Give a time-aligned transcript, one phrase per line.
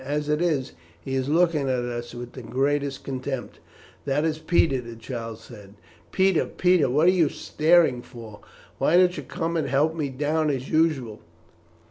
[0.03, 3.59] As it is, he is looking at us with the greatest contempt."
[4.05, 5.75] "That is Peter," the child said.
[6.11, 8.39] "Peter, Peter, what are you standing staring for?
[8.79, 11.19] Why don't you come and help me down as usual?"